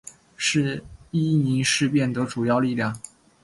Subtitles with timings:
[0.35, 2.99] 是伊宁事变的重要力量。